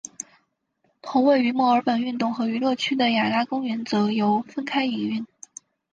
[0.99, 5.27] 同位于墨尔本运动和娱乐区的雅拉公园则由分开营运。